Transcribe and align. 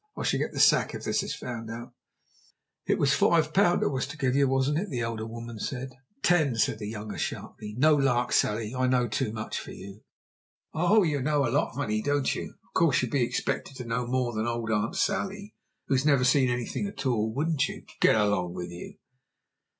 I 0.17 0.23
shall 0.23 0.39
get 0.39 0.51
the 0.51 0.59
sack 0.59 0.95
if 0.95 1.03
this 1.03 1.21
is 1.21 1.35
found 1.35 1.69
out." 1.69 1.93
"It 2.87 2.97
was 2.97 3.13
five 3.13 3.53
pound 3.53 3.83
I 3.83 3.85
was 3.85 4.07
to 4.07 4.17
give 4.17 4.35
yer, 4.35 4.47
wasn't 4.47 4.79
it?" 4.79 4.89
the 4.89 5.01
elder 5.01 5.27
woman 5.27 5.59
said. 5.59 5.91
"Ten," 6.23 6.55
said 6.55 6.79
the 6.79 6.87
younger 6.89 7.19
sharply. 7.19 7.75
"No 7.77 7.93
larks, 7.95 8.37
Sally. 8.37 8.73
I 8.73 8.87
know 8.87 9.07
too 9.07 9.31
much 9.31 9.59
for 9.59 9.69
you!" 9.73 10.01
"Oh, 10.73 11.03
you 11.03 11.21
know 11.21 11.45
a 11.47 11.51
lot, 11.53 11.75
honey, 11.75 12.01
don't 12.01 12.33
you? 12.33 12.55
Of 12.67 12.73
course 12.73 13.03
you'd 13.03 13.11
be 13.11 13.21
expected 13.21 13.77
to 13.77 13.85
know 13.85 14.07
more 14.07 14.33
than 14.33 14.47
old 14.47 14.71
Aunt 14.71 14.95
Sally, 14.95 15.53
who's 15.85 16.03
never 16.03 16.23
seen 16.23 16.49
anything 16.49 16.87
at 16.87 17.05
all, 17.05 17.31
wouldn't 17.31 17.67
you? 17.67 17.83
Go 17.99 18.27
along 18.27 18.55
with 18.55 18.71
you!" 18.71 18.95